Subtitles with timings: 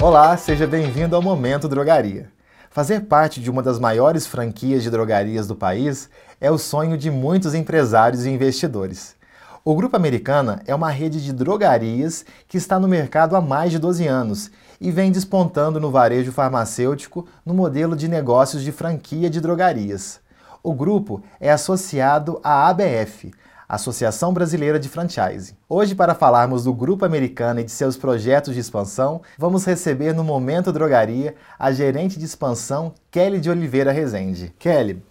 [0.00, 2.30] Olá, seja bem-vindo ao Momento Drogaria.
[2.70, 6.08] Fazer parte de uma das maiores franquias de drogarias do país
[6.40, 9.16] é o sonho de muitos empresários e investidores.
[9.64, 13.78] O Grupo Americana é uma rede de drogarias que está no mercado há mais de
[13.80, 19.40] 12 anos e vem despontando no varejo farmacêutico no modelo de negócios de franquia de
[19.40, 20.20] drogarias.
[20.62, 23.32] O grupo é associado à ABF,
[23.68, 25.54] Associação Brasileira de Franchise.
[25.68, 30.24] Hoje, para falarmos do Grupo Americana e de seus projetos de expansão, vamos receber no
[30.24, 34.54] Momento Drogaria a gerente de expansão Kelly de Oliveira Rezende.
[34.58, 35.02] Kelly,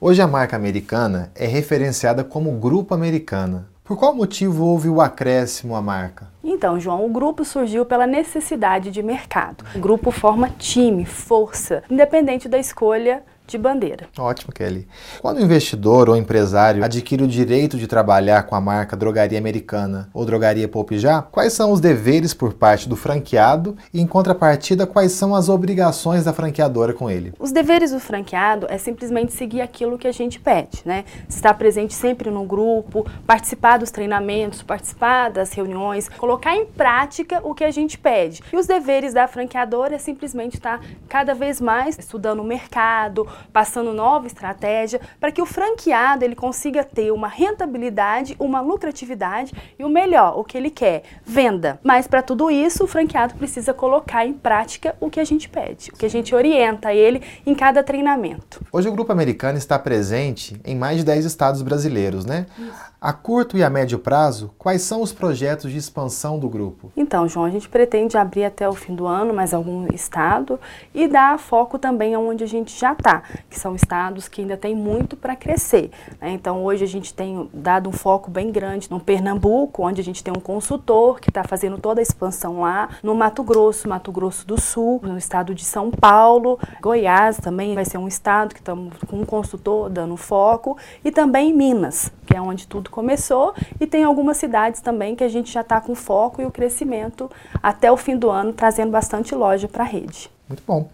[0.00, 3.68] hoje a marca americana é referenciada como Grupo Americana.
[3.84, 6.26] Por qual motivo houve o acréscimo à marca?
[6.42, 9.64] Então, João, o grupo surgiu pela necessidade de mercado.
[9.76, 14.08] O grupo forma time, força, independente da escolha de bandeira.
[14.18, 14.86] Ótimo, Kelly.
[15.20, 20.08] Quando o investidor ou empresário adquire o direito de trabalhar com a marca Drogaria Americana
[20.12, 24.86] ou Drogaria Poupe Já, quais são os deveres por parte do franqueado e, em contrapartida,
[24.86, 27.32] quais são as obrigações da franqueadora com ele?
[27.38, 31.04] Os deveres do franqueado é simplesmente seguir aquilo que a gente pede, né?
[31.28, 37.54] Estar presente sempre no grupo, participar dos treinamentos, participar das reuniões, colocar em prática o
[37.54, 38.42] que a gente pede.
[38.52, 43.92] E os deveres da franqueadora é simplesmente estar cada vez mais estudando o mercado, passando
[43.92, 49.88] nova estratégia para que o franqueado ele consiga ter uma rentabilidade, uma lucratividade e o
[49.88, 51.78] melhor, o que ele quer, venda.
[51.82, 55.90] Mas para tudo isso, o franqueado precisa colocar em prática o que a gente pede,
[55.90, 58.64] o que a gente orienta ele em cada treinamento.
[58.72, 62.46] Hoje o Grupo Americano está presente em mais de 10 estados brasileiros, né?
[62.58, 62.96] Isso.
[62.98, 66.90] A curto e a médio prazo, quais são os projetos de expansão do grupo?
[66.96, 70.58] Então, João, a gente pretende abrir até o fim do ano mais algum estado
[70.94, 74.74] e dar foco também onde a gente já está, que são estados que ainda tem
[74.74, 75.90] muito para crescer.
[76.20, 76.30] Né?
[76.30, 80.22] Então, hoje a gente tem dado um foco bem grande no Pernambuco, onde a gente
[80.22, 84.46] tem um consultor que está fazendo toda a expansão lá, no Mato Grosso, Mato Grosso
[84.46, 88.94] do Sul, no estado de São Paulo, Goiás também vai ser um estado que estamos
[89.06, 94.04] com um consultor dando foco, e também Minas, que é onde tudo começou, e tem
[94.04, 97.30] algumas cidades também que a gente já está com foco e o crescimento
[97.62, 100.30] até o fim do ano, trazendo bastante loja para a rede.
[100.48, 100.88] Muito bom.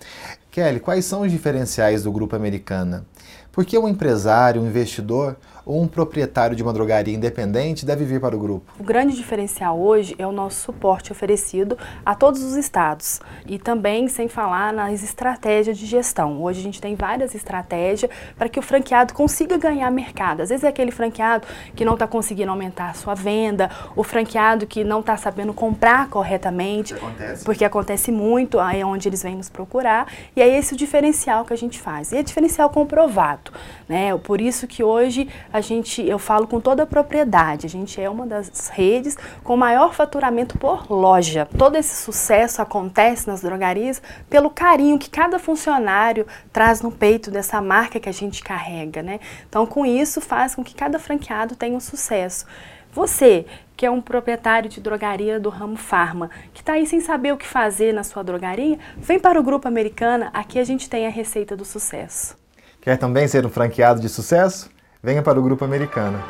[0.53, 3.07] Kelly, quais são os diferenciais do Grupo Americana?
[3.51, 5.35] Por que um empresário, um investidor
[5.67, 8.73] um proprietário de uma drogaria independente deve vir para o grupo?
[8.79, 14.09] O grande diferencial hoje é o nosso suporte oferecido a todos os estados e também
[14.09, 16.43] sem falar nas estratégias de gestão.
[16.43, 20.43] Hoje a gente tem várias estratégias para que o franqueado consiga ganhar mercado.
[20.43, 24.67] Às vezes é aquele franqueado que não está conseguindo aumentar a sua venda, o franqueado
[24.67, 27.45] que não está sabendo comprar corretamente, acontece.
[27.45, 31.45] porque acontece muito, aí é onde eles vêm nos procurar, e é esse o diferencial
[31.45, 32.13] que a gente faz.
[32.13, 33.53] E é diferencial comprovado.
[33.89, 34.17] Né?
[34.19, 38.09] Por isso que hoje a gente, eu falo com toda a propriedade, a gente é
[38.09, 41.47] uma das redes com maior faturamento por loja.
[41.59, 47.61] Todo esse sucesso acontece nas drogarias pelo carinho que cada funcionário traz no peito dessa
[47.61, 49.21] marca que a gente carrega, né?
[49.49, 52.47] Então, com isso faz com que cada franqueado tenha um sucesso.
[52.93, 53.47] Você,
[53.77, 57.37] que é um proprietário de drogaria do ramo farma, que está aí sem saber o
[57.37, 61.11] que fazer na sua drogaria, vem para o Grupo Americana, aqui a gente tem a
[61.11, 62.37] receita do sucesso.
[62.81, 64.72] Quer também ser um franqueado de sucesso?
[65.03, 66.25] Venha para o Grupo Americana.